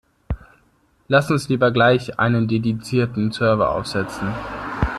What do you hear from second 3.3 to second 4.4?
Server aufsetzen.